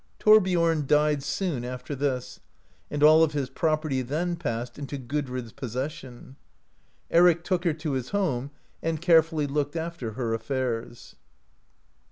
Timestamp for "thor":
0.19-0.41